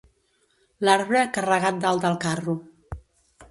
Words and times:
L'arbre 0.87 1.21
carregat 1.37 1.79
dalt 1.85 2.03
del 2.09 2.19
carro. 2.27 2.59